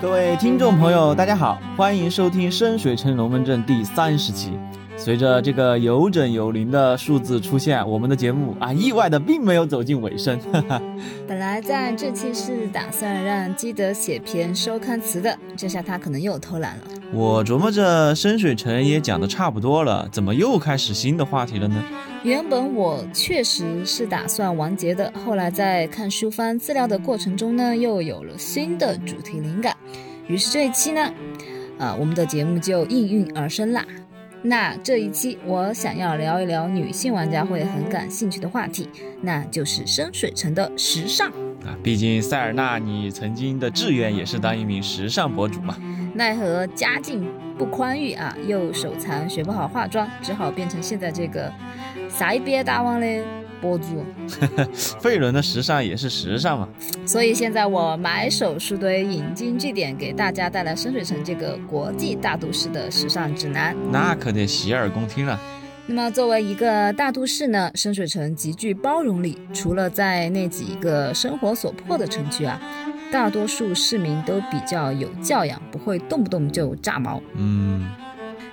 [0.00, 4.52] 各位听众朋友，大家好，欢迎收听深水城龙门阵第三十期。
[4.96, 10.38] 随着这个有整有零的数字出现，我们的节目啊，意外的并没有走进尾声。
[11.26, 16.82] 本来在这期是打算让基德写篇收刊词的，这下他可能又偷懒了。
[17.12, 21.82] 我琢磨着深水城也讲的差不多了，怎么又开始新的话题了呢？
[22.24, 29.76] 原本我确实是打算完结的，后来在看书翻资料的过程中呢，又有了新的主题灵感，
[30.26, 31.14] 于是这一期呢，
[31.78, 33.84] 啊，我们的节目就应运而生啦。
[34.42, 38.88] 那这一期我想要聊一聊女性玩家会很感兴趣的话题，
[39.22, 41.28] 那就是深水城的时尚
[41.64, 41.76] 啊。
[41.82, 45.76] 毕竟塞尔纳，你曾经的志愿也是当一名时尚博主嘛。
[46.14, 51.52] 奈何家境不宽裕啊，又手残，学不好化妆，只好变成现在这个
[52.08, 53.06] 撒一边大王的。
[53.60, 54.04] 博主，
[55.02, 56.68] 费伦的时尚也是时尚嘛，
[57.04, 65.36] 所以现在我买手书堆，引经据典，给大家带来深水城这个国际大都市的时尚指南，那可得洗耳恭听了。
[65.88, 72.60] 那么作为一个大都市呢，深水城极具包容力，除了在那几个生活所迫的城区啊，
[73.10, 77.20] 大多数市民都比较有教养，不会动不动就炸毛。
[77.34, 77.90] 嗯，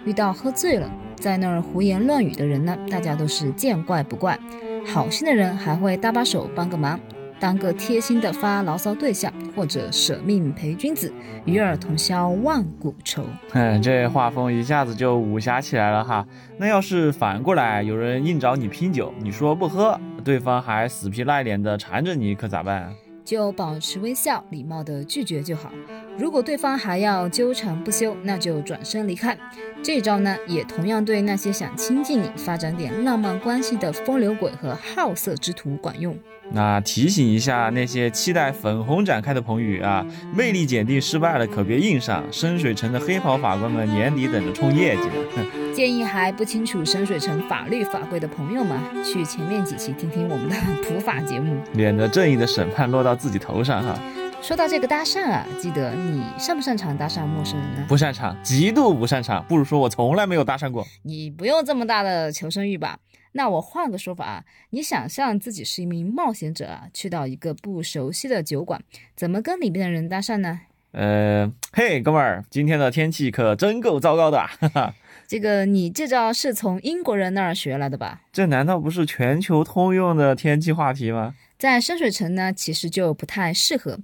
[0.03, 0.89] 遇到喝醉了
[1.25, 4.39] 在那儿胡言乱语的人呢，大家都是见怪不怪。
[4.85, 6.99] 好心的人还会搭把手帮个忙，
[7.39, 11.11] 当个贴心的发牢骚对象，或者舍命陪君子，
[11.45, 13.23] 与尔同销万古愁。
[13.49, 16.23] 哼， 这画风一下子就武侠起来了哈。
[16.59, 22.93] 那要是反过来，有人硬找你拼酒，你说不喝，对方还死皮赖脸的缠着你，可咋办？
[23.23, 25.71] 就保持微笑，礼貌的拒绝就好。
[26.17, 29.37] 如果对方还要纠缠不休，那就转身离开。
[29.83, 36.17] 这招呢，也同样对那些想亲近你、发展点浪漫关系的风流鬼和好色之徒管用。
[36.51, 42.23] 那提醒一下那些期待粉红展开的彭宇啊，魅力检定失败了，可别硬上。
[42.31, 45.45] 深水城的黑袍法官们年底等着冲业绩呢。
[45.75, 50.55] 建议还不清楚深水城法律法规的朋友们，去前面几期听听我们的
[50.87, 53.99] 普法节目，免得正义的审判落到自己头上哈。
[54.45, 57.85] 说到这个搭讪啊，记得你擅不擅长搭讪陌生人呢？
[57.89, 59.43] 不擅长，极度不擅长。
[59.47, 60.85] 不如说我从来没有搭讪过。
[61.01, 62.99] 你不用这么大的求生欲吧？
[63.31, 68.79] 那我换个说法啊，你想象自己是一名冒险者啊，去到一个不熟悉的酒馆，
[69.15, 70.59] 怎么跟里边的人搭讪呢？
[70.91, 74.37] 呃，嘿，哥们儿，今天的天气可真够糟糕的。
[74.37, 74.93] 哈哈。
[75.27, 78.21] 这个你这招是从英国人那儿学来的吧？
[78.31, 81.33] 这难道不是全球通用的天气话题吗？
[81.57, 83.97] 在深水城呢，其实就不太适合。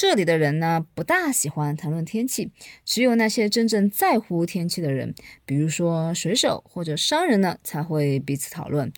[0.00, 2.50] 这里的人呢，不大喜欢谈论天气，
[2.86, 8.90] 只有那些真正在乎天气的人，比如说水手或者商人呢，才会彼此讨论。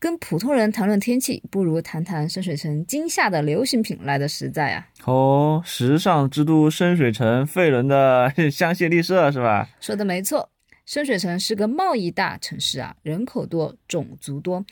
[0.00, 4.88] 跟普通人谈论天气，不如谈谈深水城今夏的流行品来的实在啊！
[5.04, 9.68] 哦，时尚之都深水城，费伦的香榭丽舍是吧？
[9.80, 10.50] 说的没错，
[10.84, 14.64] 深水城是个贸易大城市啊，人口多，种族多。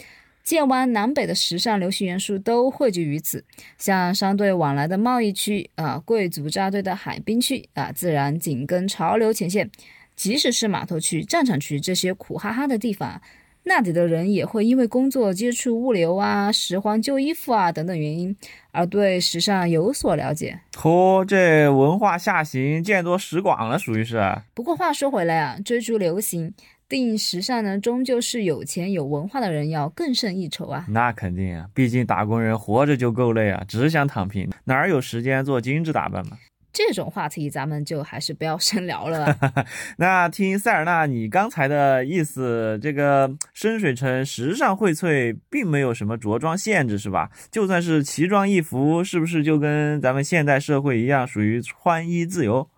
[0.47, 3.45] 建湾南北的时尚流行元素都汇聚于此，
[3.79, 9.69] 像商队往来的贸易区啊，贵族扎堆的海滨区啊，自然紧跟潮流前线。
[10.15, 13.21] 即使是码头区、战场区这些苦哈哈的地方，
[13.65, 18.37] 那里的人也会因为工作接触物流啊、拾荒旧衣服啊等等原因，
[18.71, 20.61] 而对时尚有所了解。
[20.75, 24.23] 嚯，这文化下行，见多识广了，属于是。
[24.55, 26.55] 不过话说回来啊，追逐流行。
[26.89, 30.87] 定时尚呢，终究是有钱有文化的人要更胜一筹啊！
[30.89, 36.39] 那肯定啊，毕竟打工人活着就够累啊，只想躺平，哪有时间做精致打扮嘛？
[36.73, 39.35] 这种话题咱们就还是不要深聊了。
[39.97, 47.31] 那听塞尔纳你刚才的意思，这个深水城时尚荟萃，并没有什么着装限制是吧？
[47.51, 52.69] 就算是奇装异服，是不是就跟咱们现代社会一样，属于穿衣自由？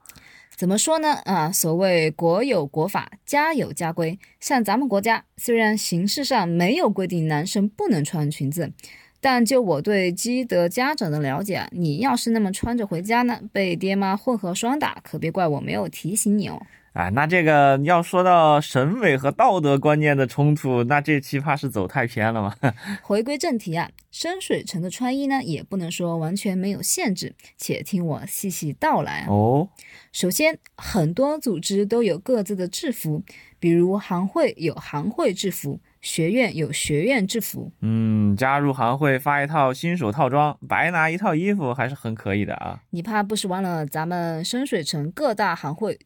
[0.58, 1.12] 怎么说呢？
[1.24, 4.19] 啊，所谓国有国法，家有家规。
[4.41, 8.72] 像咱们国家，虽然形式上没有规定男生不能穿裙子，
[9.20, 16.60] 但就我对基德家长的了解，你要是那么穿着回家呢，被爹妈混合双打，可别怪我没有提醒你哦。
[16.98, 22.52] 啊，那这个要说到审美和道德观念的冲突，那这期怕是走太偏了嘛。
[23.02, 29.68] 回归正题啊，深水城的穿衣呢，也不能说完全没有限制，且听我细细道来哦。
[30.10, 33.22] 首先，很多组织都有各自的制服，
[33.60, 37.70] 比如行会有行会制服，学院有学院制服。
[37.80, 42.80] 嗯，加入行会发一套新手套装，白拿一套衣服还是很可以的啊。
[42.90, 45.96] 你怕不是忘了咱们深水城各大行会？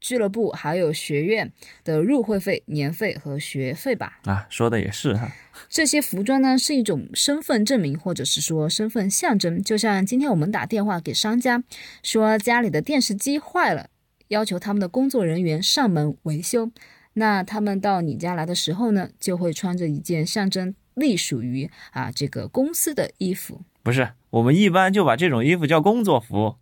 [0.00, 1.52] 俱乐部还有学院
[1.84, 4.18] 的入会费、年费和学费吧。
[4.24, 5.30] 啊，说的也是哈。
[5.68, 9.62] 这些服装呢是一种身份证明，或者是说身份象征。
[9.62, 11.62] 就像今天我们打电话给商家，
[12.02, 13.90] 说家里的电视机坏了，
[14.28, 16.70] 要求他们的工作人员上门维修。
[17.14, 23.62] 那他们到你家来的时候呢，就会穿着一件象征隶属于啊这个公司的衣服。
[23.82, 26.56] 不是，我们一般就把这种衣服叫工作服。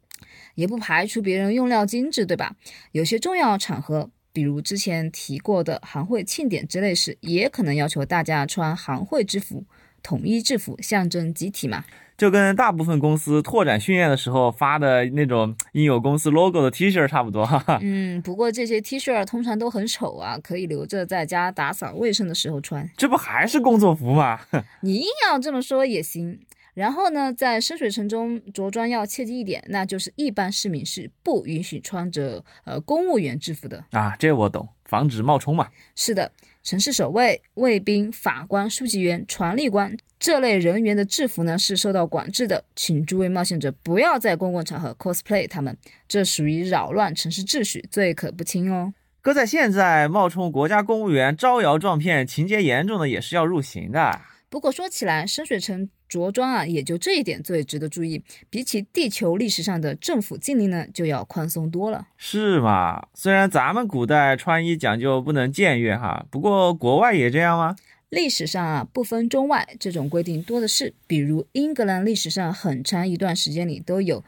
[0.58, 2.56] 也不排除别人用料精致，对吧？
[2.90, 9.64] 有些重要场合，比如之前提过的行会庆典之类时，也可能要求大家穿行会制服，
[10.02, 11.84] 统一制服，象征集体嘛。
[12.16, 17.46] 就跟大部分公司拓展训练的时候发的那种印有公司 logo 的 T 恤差不多。
[17.46, 17.78] 哈哈。
[17.80, 22.90] 嗯，不过这些 T 恤通常都很丑啊，可以留着在家打扫卫生的时候穿。
[22.96, 24.40] 这不还是工作服吗？
[24.82, 26.40] 你硬要这么说也行。
[26.78, 35.68] 然后呢，在深水城中着装要切记一点，那就是一般市民是不允许穿着呃公务员制服的啊，这我懂，防止冒充嘛。
[35.96, 36.30] 是的，
[36.62, 45.76] 城市守卫、卫兵、法官、书记员、传令官这类人员的制服呢是受到管制的，请诸位冒险者不要在公共场合 cosplay 他们，
[46.06, 48.94] 这属于扰乱城市秩序，罪可不轻哦。
[49.20, 54.20] 搁在现在，冒充国家公务员招摇撞骗，情节严重的也是要入刑的。
[54.48, 58.22] 不过说起来，深水城着装啊，也就这一点最值得注意。
[58.48, 62.06] 比起地球历史上的政府禁令呢，就要宽松多了。
[62.16, 63.06] 是吗？
[63.14, 67.76] 虽然咱们古代穿衣讲究不能僭越哈，不过国外也这样吗？
[68.08, 70.94] 历史上啊，不分中外，这种规定多的是。
[71.06, 74.24] 比如英格兰历史上很长一段时间里都有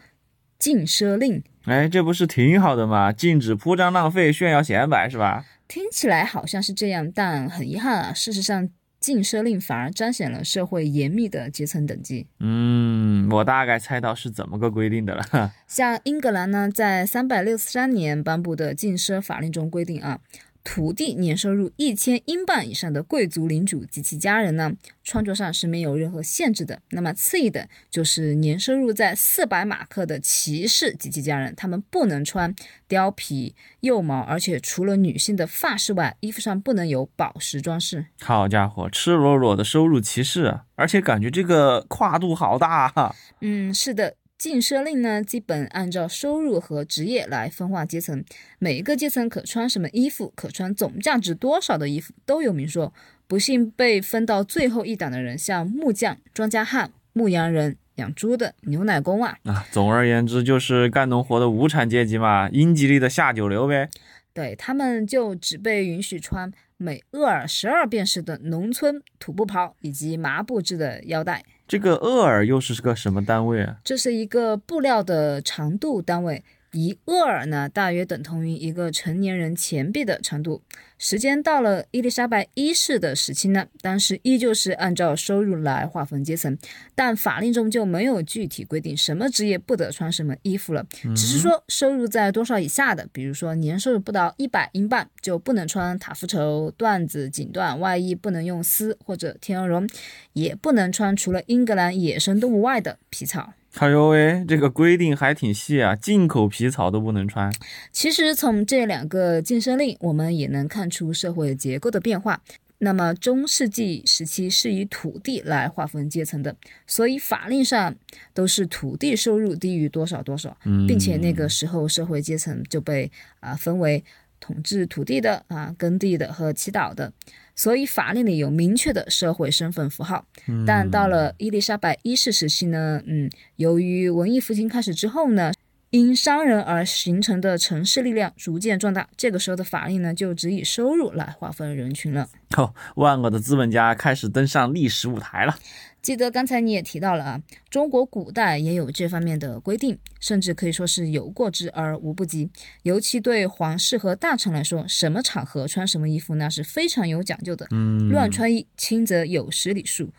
[0.59, 1.43] 禁奢令。
[1.65, 3.11] 哎，这不是挺好的吗？
[3.11, 5.47] 禁止铺张浪费、炫耀显摆，是吧？
[5.67, 8.69] 听起来好像是这样，但很遗憾啊，事实上。
[9.01, 12.27] 禁奢令反而彰显了社会严密的阶层等级。
[12.39, 15.53] 嗯，我大概猜到是怎么个规定的了。
[15.67, 20.21] 像英格兰呢，在三百六十三年颁布的禁奢法令中规定啊。
[20.63, 24.73] 土地年收入一千英镑以上的贵族领主及其家人呢，
[25.03, 26.81] 穿着上是没有任何限制的。
[26.91, 32.55] 那么次一等就是年收入在四百马克的骑士及其家人，他们不能穿
[32.89, 38.07] 貂皮、幼毛，而且除了女性的发饰外，衣服上不能有宝石装饰。
[38.21, 43.15] 好家伙，赤裸裸的收入歧视，而且感觉这个跨度好大哈。
[43.41, 44.15] 嗯，是的。
[44.41, 48.25] 禁奢令呢，基本按照收入和职业来分化阶层，
[48.59, 52.91] 每一个阶层可穿什么衣服，可穿总价值多少的衣服都有明说。
[53.27, 63.91] 不幸被分到最后一档的人，像木匠、庄稼汉、牧羊人、养猪的、牛奶工啊啊，总而言之就是干农活的无产阶级嘛，英吉利的下九流呗。
[64.33, 71.45] 对他们就只被允许穿美厄尔十二便士的农村土布袍以及麻布制的腰带。
[71.71, 73.77] 这个厄尔又是个什么单位啊？
[73.85, 76.43] 这是一个布料的长度单位。
[76.73, 80.63] 一厄尔呢，大约等同于一个成年人钱币的长度。
[80.99, 86.57] 时间到了伊丽莎白一世的时期呢，当时依旧是按照收入来划分阶层，
[86.95, 90.87] 但法令中就没有具体规定什么职业不得穿什么衣服了，
[91.17, 99.89] 只是说收入在多少以下的，比如说年收入不到一百英镑，就不能穿塔夫绸、缎子、锦缎外衣，不能用丝或者天鹅绒，
[100.35, 103.55] 也不能穿除了英格兰野生动物外的皮草。
[103.79, 107.53] 哎呦喂，这个规定还挺细啊，进口皮草都不能穿。
[107.93, 112.43] 其实从这两个禁奢令，我们也能看出社会结构的变化。
[112.83, 117.95] 那么中世纪时期是以土地来划分阶层的，所以法令上
[118.33, 120.57] 都是土地收入低于多少多少，
[120.89, 124.03] 并且那个时候社会阶层就被啊分为
[124.41, 127.13] 统治土地的啊耕地的和祈祷的。
[127.55, 130.25] 所以法令里有明确的社会身份符号，
[130.67, 135.53] 但到了伊丽莎白一世时期呢，嗯，由于文艺复兴开始之后呢，
[135.91, 142.31] 因商人而形成的城市力量逐渐壮大，这个时候的法令呢就只以收入来划分人群了。
[142.57, 145.59] 哦，万恶的资本家开始登上历史舞台了。
[146.03, 152.51] 记得刚才你也提到了啊，中国古代也有这方面的规定，甚至可以说是有过之而无不及。
[152.83, 157.67] 尤其对皇室和大臣来说，什么场合穿什么衣服那是非常有讲究的。
[157.71, 160.11] 嗯，乱穿衣，轻则有失礼数。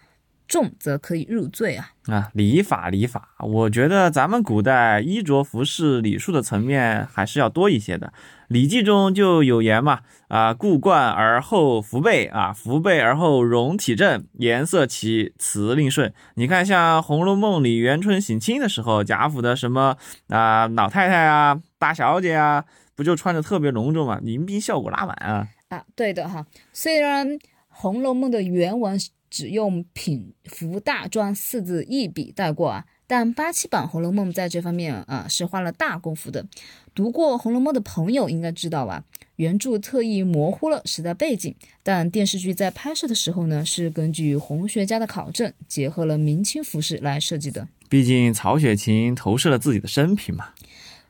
[0.52, 1.92] 重则可以入罪啊！
[2.08, 8.08] 啊，礼法礼法，我觉得咱们古代衣着服饰礼数的层面还是要多一些的。
[8.50, 16.14] 《礼记》中就有言嘛，啊，故冠而后服备，啊，服备而后容体正，颜色齐，辞令顺。
[16.34, 19.96] 你看，像《红楼梦》里元春省亲的时候，贾府的什么
[20.28, 25.48] 啊老太太啊、大小姐啊，不就穿着特别隆重嘛，迎宾效果拉满啊！
[25.70, 26.46] 啊，对的哈。
[26.74, 27.26] 虽然
[27.70, 29.00] 《红楼梦》的原文。
[29.32, 36.46] 只用“品服大庄”四字一笔带过啊，但八七版《红楼梦》在这方面啊是花了大功夫的。
[36.94, 39.06] 读过《红楼梦》的朋友应该知道吧？
[39.38, 47.68] 原著特意模糊了时代背景，但电视剧在拍摄的时候呢，是根据红学家的考证，结合了明清服饰来设计的。
[47.90, 50.50] 毕竟曹雪芹投射了自己的生平嘛。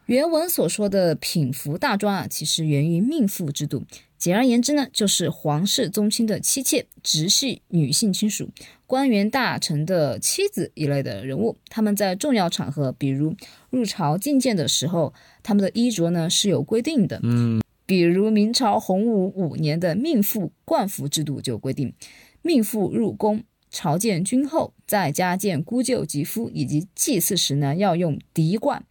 [0.05, 3.83] 原文所说的品服大庄啊，其实源于命妇制度。
[4.21, 8.51] 简而言之呢，就是皇室宗亲的妻妾、直系女性亲属、
[8.85, 13.35] 官员大臣的妻子一类的人物，他们在重要场合，比如
[13.71, 15.11] 入朝觐见的时候，
[15.41, 17.19] 他们的衣着呢是有规定的。
[17.23, 21.91] 嗯，比如明朝洪武五年的命妇冠服制度就规定，
[22.43, 28.85] 命妇入宫朝见君后，在家见姑舅及夫以及祭祀时呢，要用嫡冠。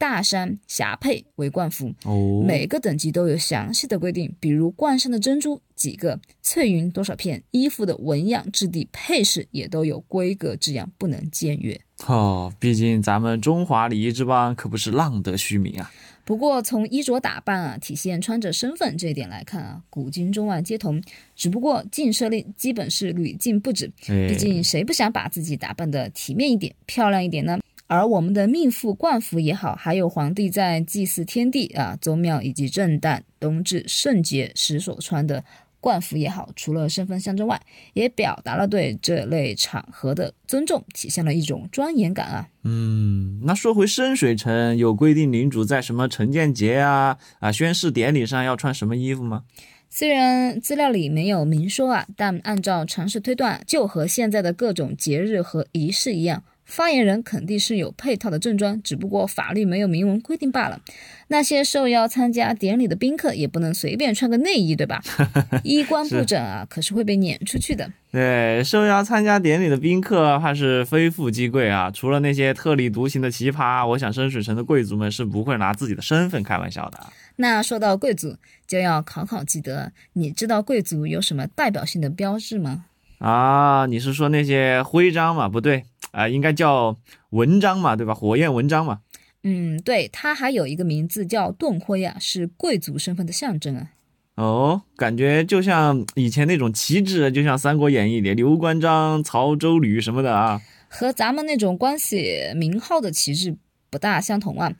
[0.00, 11.78] 大山霞帔为冠服，哦，每个等级都有详细的规定，比如冠上的珍珠几个，翠云多少片，衣服的纹样、质地、配饰也都有规格制样，不能僭越。
[12.06, 15.92] 哦，毕竟咱们中华礼仪之邦可不是浪得虚名啊。
[16.24, 21.02] 不过从衣着打扮啊，体现穿着身份这一点来看啊，古今中外皆同，
[21.36, 23.92] 只不过禁奢令基本是屡禁不止。
[24.08, 27.58] 哎毕竟谁不想把自己打扮的体面一点、漂亮一点呢？
[27.90, 35.42] 而我们的命妇冠服也好，还有皇帝在祭祀天地啊、宗庙以及正旦、冬至、圣节时所穿的
[35.80, 37.60] 冠服也好，除了身份象征外，
[37.94, 42.48] 也表达了对这类场合的尊重，体现了一种庄严感啊。
[42.62, 49.42] 嗯，那说回深水城，有规定领主在什么城建节啊啊宣誓典礼上要穿什么衣服吗？
[49.88, 60.80] 虽然资料里没有明说啊，但按照常识推断，就和现在的各种节日和仪式一样，发言人肯定是有配套的正装，只不过法律没有明文规定罢了。
[61.28, 65.02] 那些受邀参加典礼的宾客也不能随便穿个内衣，对吧？
[65.62, 67.90] 衣冠不整啊，可是会被撵出去的。
[68.12, 71.90] 对，受邀参加典礼的宾客怕是非富即贵啊。
[71.90, 76.98] 除了那些特立独行的奇葩，我想深水城的贵族们是不会拿自己的身份开玩笑的。
[77.36, 78.36] 那说到贵族，
[78.66, 82.84] 就要考考基德，你知道贵族有什么代表性的标志吗？
[83.18, 85.48] 啊，你是说那些徽章吗？
[85.48, 86.96] 不对啊、应该叫
[87.30, 88.14] 文章嘛，对吧？
[88.14, 89.00] 火焰文章嘛。
[89.42, 93.90] 嗯，对，它还有一个名字叫盾徽啊，是贵族身份的象征啊。
[94.36, 100.60] 哦，感觉就像以前那种旗帜，就像《三国演义》里刘关张、曹周吕什么的啊。
[100.88, 103.56] 和咱们那种光写名号的旗帜
[103.88, 104.74] 不大相同啊。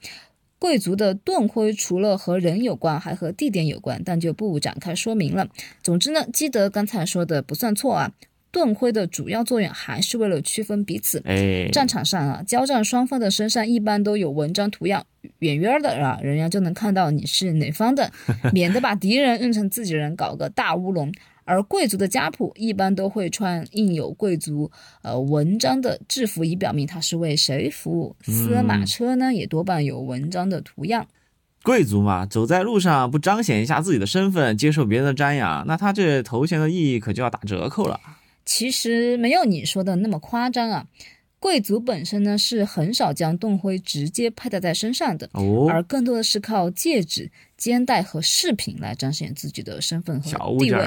[0.59, 5.47] 贵族的盾徽除了和人有关，还和地点有关，但就不展开说明了。
[5.81, 8.11] 总之呢，基德刚才说的不算错啊。
[8.51, 11.21] 盾徽的主要作用还是为了区分彼此。
[11.25, 15.05] 哎，战场上啊，交战双方的身上一般都有文章图样，
[15.39, 18.11] 远远的啊，人家就能看到你是哪方的，
[18.53, 21.11] 免得把敌人认成自己人，搞个大乌龙。
[21.43, 28.15] 而贵族的家谱一般都会穿印有贵族呃文章的制服，以表明他是为谁服务。
[28.21, 31.07] 司马车呢，也多半有文章的图样。
[31.63, 37.99] 贵族嘛，走在路上不彰显一下自己的身份，接受别人的瞻仰，那他这头衔的意义可就要打折扣了。
[38.53, 40.85] 其实没有你说的那么夸张啊。
[41.39, 50.29] 贵族本身呢是很少将盾徽直接佩戴在身上的，哦，而更多的是靠戒指、肩带和饰品来彰显自己的身份和
[50.59, 50.79] 地位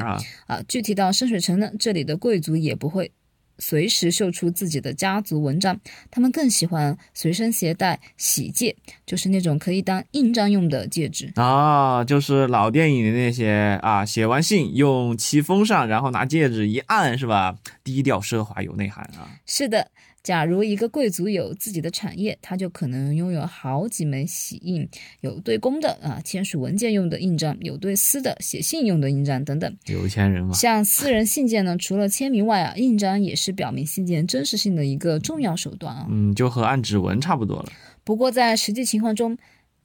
[0.47, 0.63] 啊。
[0.69, 3.11] 具体到深水城呢，这里的贵族也不会
[3.59, 5.81] 随时秀出自己的家族文章，
[6.11, 11.33] 他们更喜欢随身携带喜戒，就是那种可以当印章用的戒指。
[11.37, 17.57] 啊，就是老电影的那些啊，写完信用其封上，然后拿戒指一按，是吧？
[17.83, 19.29] 低调奢华有内涵啊。
[19.47, 19.91] 是的，
[20.25, 24.89] 假如一个贵族有自己的产业，他就可能拥有好几枚玺印，
[25.21, 29.77] 有对公的啊签署文件用的印章，有对私的写信用的印章等等。
[29.85, 36.07] 有钱人嘛，像私人信件呢，除了签名外啊，印章也是表明信件真实性的一个重要手段啊。
[36.09, 37.71] 嗯，就和按指纹差不多了。
[38.03, 39.37] 不过在实际情况中，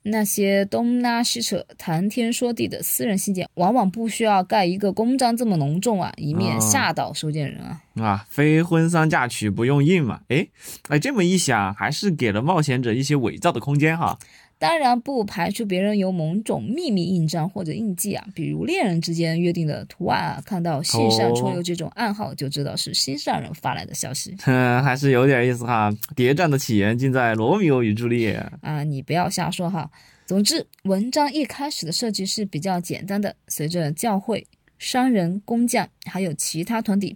[0.09, 7.81] 那些东拉西扯、谈天说地的私人信件，往往不需要盖一个公章这么隆重啊，以免哦吓到收件人啊。
[7.95, 10.21] 啊，非婚丧嫁娶不用印嘛？
[10.29, 10.47] 哎，
[10.87, 14.17] 哎，这么一想，还是给了冒险者一些伪造的空间哈。
[14.59, 25.89] 当然不排除别人有某种秘密印章或者印记啊，比如恋人之间约定的图案啊，看到信上戳有这种暗号，就知道是心上人发来的消息哼， 还是有点意思哈。
[26.13, 28.45] 谍战的起源尽在罗密欧与朱丽叶。
[28.61, 29.89] 啊，你不要瞎说哈。
[30.25, 34.45] 总之，文章一开始的设计是比较简单的，随着教会、
[34.77, 37.15] 商人、工匠还有其他团体，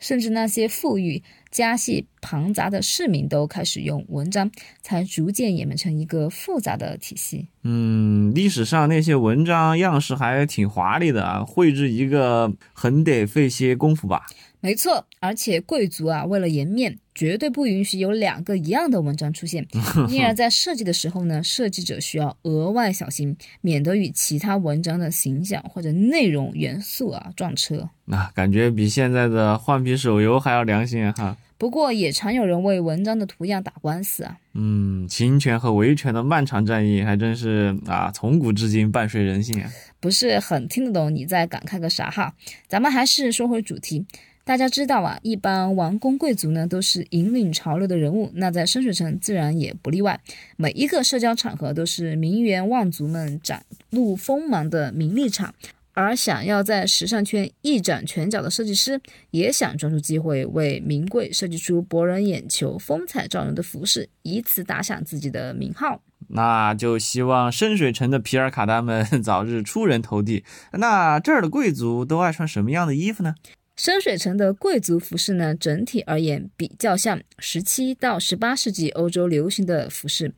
[0.00, 4.50] 甚至那些富裕、家系庞杂的市民都开始用文章，
[4.82, 7.48] 才逐渐演变成一个复杂的体系。
[7.62, 14.26] 嗯，历史上那些文章样式还挺华丽的啊，绘制一个很得费些功夫吧。
[14.66, 19.64] 没错，而且贵族啊，为了颜面，绝对不允许有两个一样的文章出现。
[20.10, 27.88] 因而，在设计的时候呢，设计者需要额外小心，免得与其他文章的形象或者内容元素啊撞车。
[28.06, 31.36] 那感觉比现在的换皮手游还要良心哈。
[31.56, 34.36] 不过，也常有人为文章的图样打官司啊。
[34.54, 39.70] 嗯，侵权和维权的漫长战役，还真是啊，从古至今伴随人性啊。
[40.00, 42.34] 不是很听得懂你在感慨个啥哈？
[42.68, 44.04] 咱们还是说回主题。
[44.46, 50.20] 大家知道啊，一般王公贵族呢都是引领潮流的人物，那在深水城自然也不例外。
[50.56, 55.52] 每一个社交场合都是名媛望族们展露锋芒的名利场，
[55.94, 59.00] 而想要在时尚圈一展拳脚的设计师，
[59.32, 66.00] 也想抓住机会为名贵设计出博人眼球、风采照人的服饰，以此打响自己的名号。
[66.28, 70.44] 那就希望深水城的皮尔卡丹们 早日出人头地。
[70.74, 73.34] 那这儿的贵族都爱穿什么样的衣服呢？
[73.76, 80.32] 深水城的贵族服饰呢，整体而言比较像十七到十八世纪欧洲流行的服饰。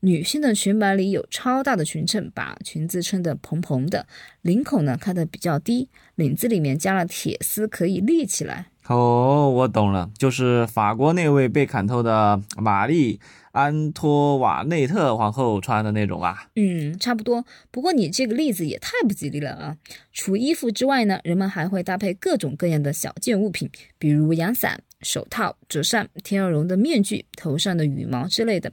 [0.00, 4.06] 女性的裙摆里有超大的裙衬，把裙子撑得蓬蓬的，
[4.42, 8.68] 领口呢开得比较低，领子里面加了铁丝，可以立起来。
[8.88, 13.20] 哦，我懂了，就是法国那位被砍头的玛丽。
[13.52, 17.44] 安托瓦内特皇后穿的那种吧，嗯，差不多。
[17.72, 19.76] 不过你这个例子也太不吉利了啊！
[20.12, 23.68] 除衣服之外呢，人们还会搭配各种各样的小件物品，
[23.98, 28.72] 比如阳伞、手套、折扇、天鹅绒的面具、头上的羽毛之类的。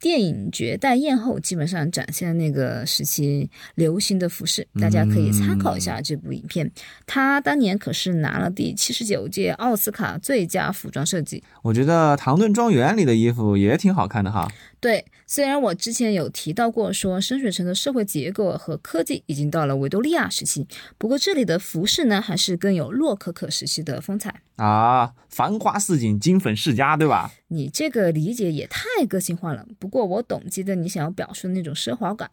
[0.00, 6.70] 电影《绝代艳后》基本上展现了那个时期流行的服饰，大家可以参考一下这部影片。
[7.06, 11.44] 他当年可是拿了第七十九届奥斯卡最佳服装设计。
[11.62, 14.50] 我觉得《唐顿庄园》里的衣服也挺好看的哈。
[14.80, 27.30] 对，虽然我之前有提到过，说深水城的社会结构和科技已经到了维多利亚时期，不过这里的服饰呢，还是更有洛可可时期的风采啊，繁花似锦，金粉世家，对吧？
[27.48, 29.66] 你这个理解也太个性化了。
[29.78, 32.30] 不过我懂记得你想要表述的那种奢华感。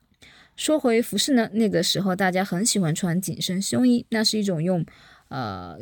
[0.56, 4.86] 说回服饰呢，那个时候大家很喜欢穿紧身胸衣，那是一种用，
[5.28, 5.78] 呃。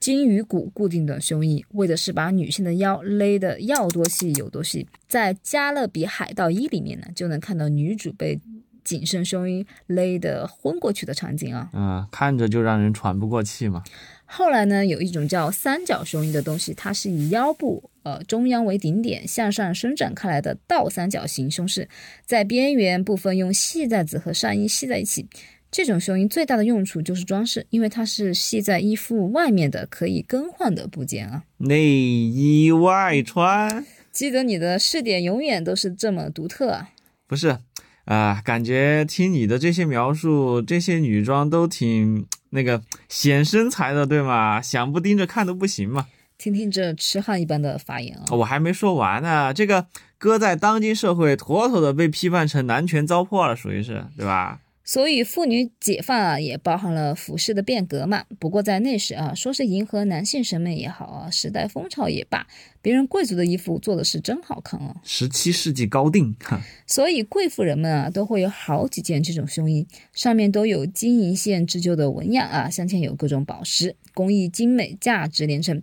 [0.00, 4.86] 金鱼骨固定的胸衣，为的是把女性的腰勒得要多细有多细。
[5.08, 8.40] 在《加勒比海盗一》里面呢，就能看到女主被
[8.84, 11.68] 紧身胸衣勒得昏过去的场景啊。
[11.72, 13.82] 嗯，看着就让人喘不过气嘛。
[14.24, 21.88] 后来呢，有一种叫三角胸衣的东西，它是以腰部呃中央为顶点向上伸展开来的倒三角形胸饰，
[22.24, 25.26] 在边缘部分用细带子和上衣系在一起。
[25.70, 31.44] 这种胸衣最大的用处就是装饰，因为它是系在衣服外面的，可以更换的部件啊。
[31.58, 36.90] 内衣外穿， 记得你的试点永远都是这么独特啊。
[37.26, 37.58] 不是
[38.06, 44.62] 啊，感觉听你的这些描述，这些女装都挺那个显身材的，对吗？
[44.62, 46.06] 想不盯着看都不行嘛。
[46.38, 48.24] 听听这痴汉一般的发言啊！
[48.30, 54.60] 我还没说完呢，这个搁在当今社会，妥妥的被批判成男权糟粕了，属于是，对吧？
[54.88, 58.24] 所以妇女解放啊，也包含了服饰的变革嘛。
[58.38, 62.46] 不过在那时啊，说是迎合男性审美也好啊，时代风潮也罢，
[62.80, 64.96] 别人贵族的衣服做的是真好看啊。
[65.04, 75.82] 十七世纪高定，哈所以贵妇人们啊，都会有好几件这种胸衣，上面都有金银线织就的纹样啊，镶嵌有各种宝石，工艺精美，价值连城。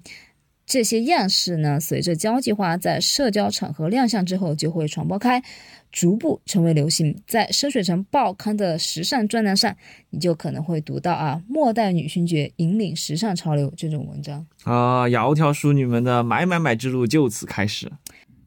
[0.66, 5.44] 这些样式呢，随着交际花在社交场合亮相之后，就会传播开。
[5.92, 9.74] 逐步成为流行，在深水城报刊的时尚专栏上，
[10.10, 17.90] 你就可能会读到啊，末代女勋爵引领时尚潮流这种文章啊，窈窕淑女们的买买买之路就此开始。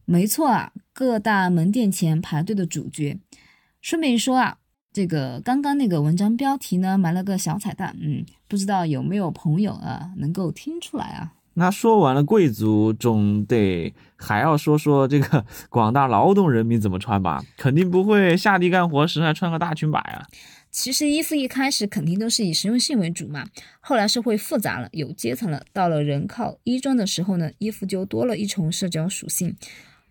[0.04, 3.16] 没错啊，各大门店前排队的主角。
[3.80, 4.58] 顺便一说啊，
[4.92, 11.32] 这个刚刚那个文章标题呢，埋了个小彩蛋，嗯，不知道有没有朋友啊能够听出来啊？
[11.58, 17.44] 那说完了贵族，总得还要说说这个 广大劳动人民怎么穿吧？
[17.56, 20.24] 肯定不会下地干活时还穿个大裙摆啊。
[20.70, 23.46] 其实衣服一开始肯定都是以实用性为主嘛，
[23.80, 29.56] 后来社会复杂了，有阶层了，到了人靠衣装的时候呢，衣服就多了一重社交属性。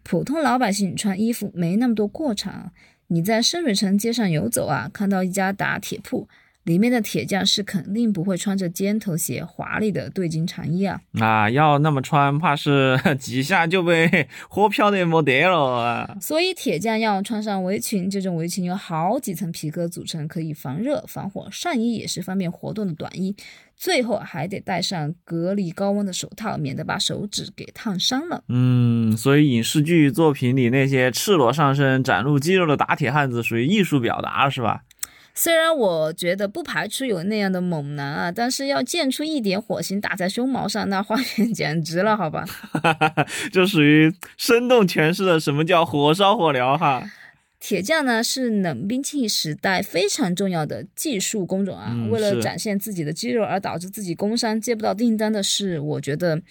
[0.04, 2.74] 普通老百姓穿衣服没那么多过场，
[3.08, 6.28] 你在深水城街上游走啊，看到一家打铁铺。
[6.68, 11.00] 里面的铁匠是肯定不会穿着尖头鞋、华丽的对襟长衣啊！
[11.18, 16.18] 啊，要那么穿，怕是 几下就被 火飘的没得了啊！
[16.20, 21.48] 所以铁匠要穿上围裙，这种围裙有好几层皮革组成，可以防热防火。
[21.50, 23.34] 上衣也是方便活动的短衣，
[23.78, 28.44] 最后还得戴上隔离高温的手套，免得把手指给烫伤了。
[28.50, 34.82] 嗯，所以影视剧作品里那些赤裸上身、展露肌肉的打铁汉子，属于艺术表达，是吧？
[35.40, 42.44] 虽然我觉得不排除有那样的猛男啊，但是要溅出一点火星打在胸毛上，那画面 简直了，好吧？
[43.54, 47.04] 就属于生动诠释了什么叫火烧火燎哈。
[47.60, 56.42] 铁匠呢是冷兵器时代非常重要的技术工种啊，嗯为了展现自己的肌肉而导致自己工伤接不到订单的事，我觉得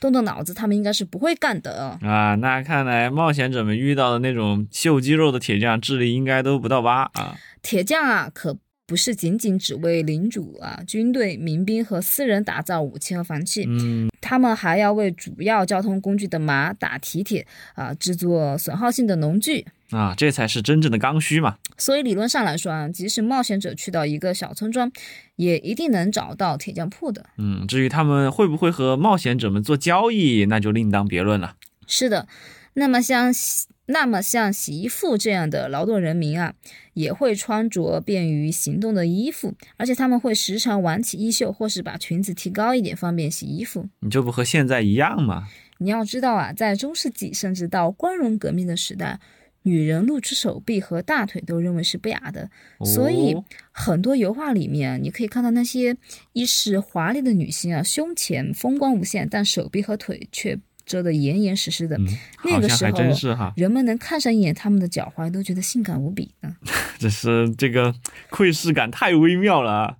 [0.00, 1.98] 动动脑子他们应该是不会干的。
[2.00, 7.36] 啊，那看来冒险者们遇到的那种秀肌肉的铁匠，智力应该都不到八啊。
[7.62, 19.66] 铁匠啊，可不是仅仅只为领主啊、军队、民兵和私人打造武器和防器，嗯，他们还要为主要交通工具的马打蹄铁啊，制作损耗性的农具。
[19.90, 21.56] 啊，这才是真正的刚需嘛。
[21.76, 24.90] 所以理论上来说啊，即使冒险者去到一个小村庄，
[25.36, 27.26] 也一定能找到铁匠铺的。
[27.38, 31.54] 嗯，至于他们会不会和冒险者们做交易，那就另当别论了。
[31.86, 32.28] 是的，
[32.74, 36.54] 那么像洗那么像洗衣妇这样的劳动人民啊，
[36.94, 43.88] 也会穿着便于行动的衣服，而且他们会时常挽起衣袖，或是把裙子提高一点，方便洗衣服。
[44.00, 45.48] 你这不和现在一样吗？
[45.78, 49.18] 你要知道啊，在中世纪甚至到光荣革命的时代，
[49.62, 52.50] 女人露出手臂和大腿都认为是不雅的，
[52.84, 55.96] 所以哦很多油画里面你可以看到那些
[56.32, 60.58] 衣饰华丽的女性啊，胸前风光无限，但手臂和腿却
[60.90, 61.96] 遮得严严实实的。
[62.44, 66.56] 那个时候真是哈，人们能看上一眼他们的脚踝，都觉得性感无比呢。
[66.98, 67.94] 这是这个
[68.28, 69.96] 窥视感太微妙了啊。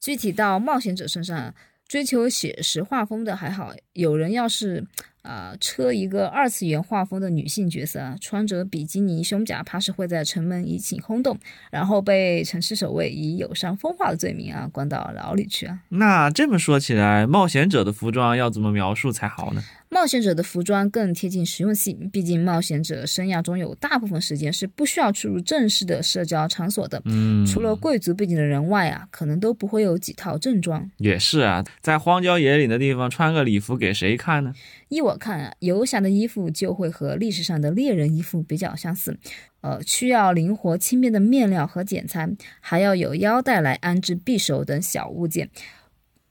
[0.00, 1.54] 具体到冒险者身上啊，
[1.86, 4.86] 追求写实画风的还好，有人要是
[5.20, 11.38] 啊、车一个二次元画风的女性角色啊，穿着比基尼胸甲，怕是会在城门引起轰动，
[11.70, 15.80] 然后被城市守卫以有伤风化的罪名啊关到牢里去啊。
[15.90, 19.62] 那这么说起来，冒险者的服装要怎么描述才好呢？
[20.00, 27.02] 冒险者的服装更贴近实用性，毕竟冒险者生涯中有大部分时间是不需要出入正式的社交场所的。
[27.04, 30.90] 嗯，除了贵族背景的人外啊，可能都不会有几套正装。
[30.96, 34.54] 也是啊，在荒郊野岭的地方穿个礼服给谁看呢？
[34.88, 39.18] 依我看啊，游侠的衣服就会和历史上的猎人衣服比较相似，
[39.60, 42.26] 呃，需要灵活轻便的面料和剪裁，
[42.60, 45.50] 还要有腰带来安置匕首等小物件。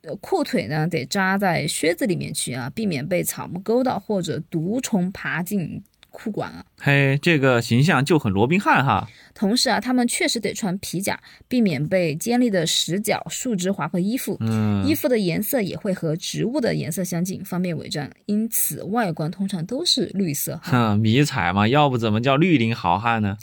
[0.02, 6.64] 呃，裤腿呢得扎在靴子里面去啊，避免被草木勾到或者毒虫爬进裤管啊。
[6.80, 9.08] 嘿，这个形象就很罗宾汉哈。
[9.36, 14.38] 同时啊，他们确实得穿皮甲，避免被尖利的石角、树枝划破衣服。
[14.40, 20.60] 嗯，衣服的颜色也会和植物的颜色相近，方便伪装，因此外观通常都是绿色。
[20.64, 23.38] 哼，迷彩嘛，要不怎么叫绿林好汉呢？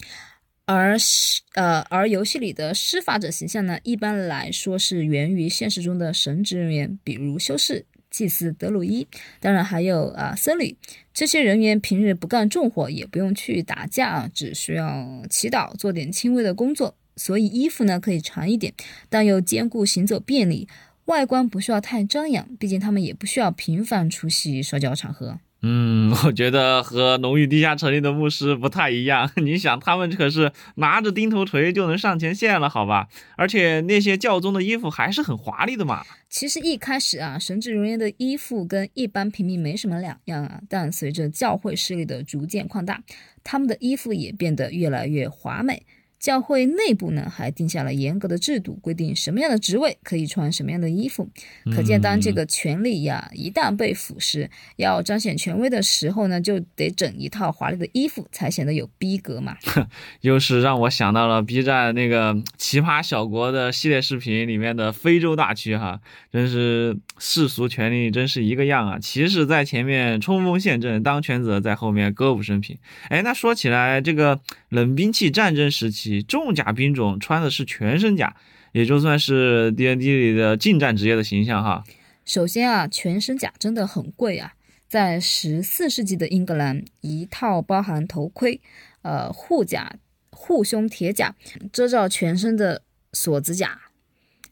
[0.67, 9.07] 而施呃，而游戏里的施法者形象呢，一般来说是源于现实中的神职人员，比如修士、祭司德鲁伊，
[9.39, 10.77] 当然还有啊、僧侣。
[11.15, 16.97] 这些人员平日不干重活，也不用去打架，只需要祈祷，做点轻微的工作。
[17.15, 18.75] 所以衣服呢可以长一点，
[19.09, 20.69] 但又兼顾行走便利，
[21.05, 25.39] 外观不需要太张扬，毕竟他们也不需要频繁出席社交场合。
[25.63, 29.29] 嗯，我觉得和龙与地下城里的牧师不太一样。
[29.43, 33.09] 你想，他们可是拿着钉头锤就能上前线了，好吧？
[33.37, 36.05] 而且那些教宗的衣服还是很华丽的嘛。
[36.29, 43.03] 其实一开始啊，神职人员的衣服跟一般平民没什么两样啊，但随着教会势力的逐渐扩大，
[43.43, 45.83] 他们的衣服也变得越来越华美。
[46.19, 51.29] 教会内部呢，还定下了严格的制度，规定什么样的职位可以穿什么样的衣服。
[51.75, 59.57] 可见，当这个权力呀一旦被腐蚀，要彰显权威的时候呢，就得整一套华丽的衣服，才显得有逼格嘛。
[60.23, 66.01] 又是让我想到了 B 站那个奇葩小国的系列视频里面的非洲大区哈，
[66.33, 68.99] 真是世俗权力真是一个样啊！
[68.99, 72.77] 骑士在前面冲锋陷阵，当权者在后面歌舞升平。
[73.09, 78.37] 哎，那说起来，这个冷兵器战争时期，重甲兵种穿的是全身甲，
[78.73, 81.85] 也就算是 D N D 里的近战职业的形象哈。
[82.25, 84.55] 首先啊，全身甲真的很贵啊，
[84.89, 88.61] 在十四世纪的英格兰，一套包含头盔、
[89.03, 89.97] 呃护甲、
[90.31, 91.35] 护胸铁甲、
[91.73, 93.81] 遮罩全身的锁子甲。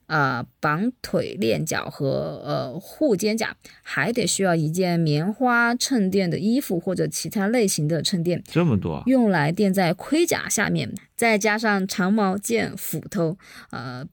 [0.06, 13.36] 啊、绑腿链脚和呃护肩甲，还得需要一件棉花衬垫的衣服或者其他类型的衬垫，这么多，用来垫在盔甲下面，再加上长矛、剑、斧头、
[13.70, 14.06] 呃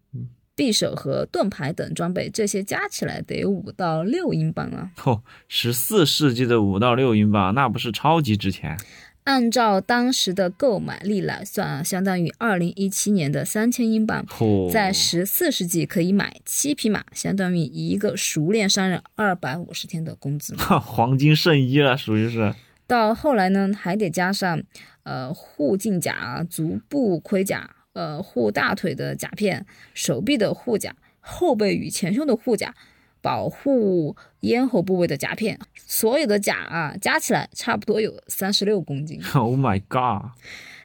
[0.54, 4.91] 匕首和盾牌等装备，这些加起来得五到六英镑啊。
[5.06, 8.77] 哦，十四世纪的五到六英镑，那不是超级值钱？
[9.23, 14.25] 按照当时的购买力来算啊，相当于二零一七年的三千英镑。
[14.39, 20.55] 哦，在十四世纪可以买七匹马，相当于一个熟练商人二百五十天的工资。
[20.81, 22.53] 黄金圣衣了，属于是。
[22.88, 24.62] 到后来呢，还得加上
[25.03, 32.75] 呃护颈甲、足部盔甲、呃护大腿的甲片、手臂的护甲、后背与前胸的护甲、
[33.21, 39.21] 保护咽喉部位的甲片，所有的甲啊加起来差不多有三十六公斤。
[39.34, 40.31] Oh my god！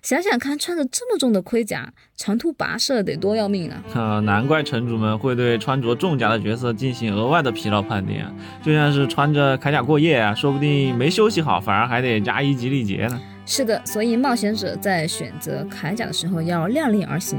[0.03, 3.83] 想想看，穿着这么重的盔甲，长途跋涉得多要命啊！
[3.93, 13.21] 呃，难怪城主们会对穿着重甲的角色进行额外的疲劳判定啊，就像是穿着铠甲过夜啊，说不定没休息好，反而还得加一级力竭呢。
[13.47, 17.39] 是的，所以冒险者在选择铠甲的时候要量力而行。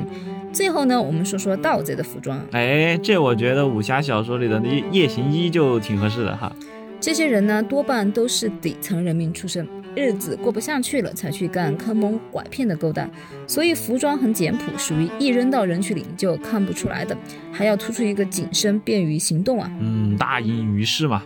[0.54, 2.42] 最后呢，我们说说盗贼的服装。
[2.54, 6.52] 哎，这我觉得武侠小说里的夜夜行衣就挺合适的哈。
[7.00, 13.08] 这些人呢，多半都是底层人民出身，日子过不下去了，才去干坑蒙拐骗的勾当，
[13.46, 17.16] 所以服装很简朴，属于一扔到人群里就看不出来的，
[17.52, 19.70] 还要突出一个紧身，便于行动啊。
[19.80, 21.22] 嗯，大隐于市嘛。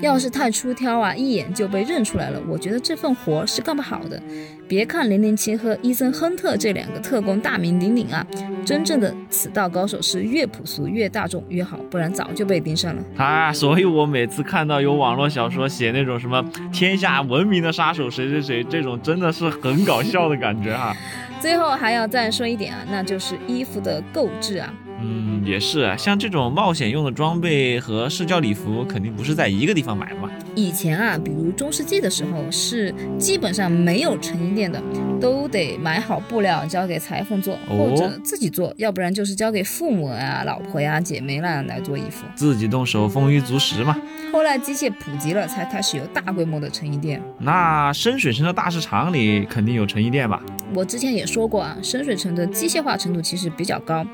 [0.00, 4.20] 要是太出挑啊，一眼就被认出来了，我觉得这份活是干不好的。
[4.66, 8.26] 别看零零七和伊森亨特这两个特工大名鼎鼎啊，
[8.64, 13.02] 真正的此道高手是越朴素越大众越好，不然早就被盯上了。
[13.16, 20.96] 啊，所以我每次看到有网络小说写那种什么天下闻名的杀手谁谁谁，这种真的是很搞笑的感觉哈。
[21.40, 24.72] 最后还要再说一点啊，那就是衣服的购置啊。
[25.44, 30.30] 嗯，也是啊，像这种冒险用的装备和社交礼服，肯定不是在一个地方买的嘛。
[30.54, 34.82] 以前啊，比如中世纪的时候，是基本上没有成衣店的，
[35.20, 42.24] 都得买好布料交给裁缝做，哦或者自己做，要不然就是交给父母啊、老婆呀、姐妹啦来做衣服。
[42.34, 43.96] 自己动手，丰衣足食嘛。
[44.34, 47.22] 后来机械普及了，才开始有大规模的成衣店。
[47.38, 50.42] 那深水城的大市场里肯定有成衣店吧？
[50.74, 54.04] 我之前也说过啊，深水城的机械化程度其实比较高，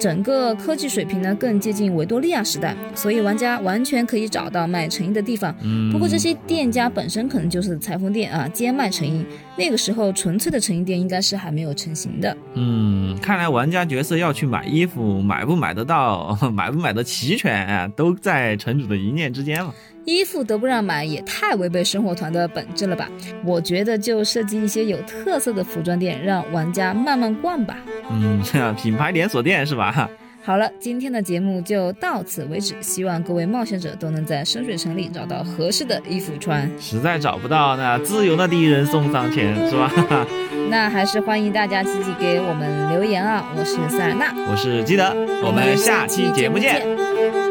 [0.00, 5.54] 整个科技水平呢更接近维多利亚时代，所以玩家完全可以找到卖成衣的地方。
[5.62, 9.24] 嗯，不过这些店家本身可能就是裁缝店啊，兼卖成衣。
[9.56, 12.36] 那个时候纯粹的成衣店应该是还没有成型的。
[12.54, 19.74] 嗯，看来玩家角色要去买衣服，买不买得到， 买不买得齐全，啊都在城主的一念之间了。
[20.06, 23.08] 衣服都不让买，也太违背生活团的本质了吧？
[23.44, 27.76] 我觉得就设计一些有特色的服装店，让玩家慢慢逛吧。
[28.10, 28.42] 嗯，
[28.76, 30.08] 品牌连锁店是吧？
[30.42, 36.68] 好了，今天的节目就到此为止，希望各位冒险者都能在深水城里找到合适的衣服穿。
[36.80, 39.92] 实在找不到，那自由的敌人送上前是吧？
[40.70, 43.52] 那还是欢迎大家积极给我们留言啊！
[43.54, 47.49] 我是塞尔纳，我是基德，我们下期节目见。